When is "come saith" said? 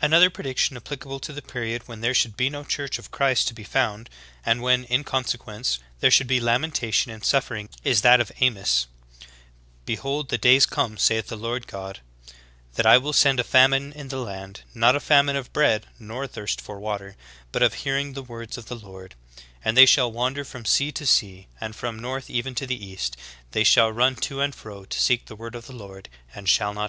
10.66-11.28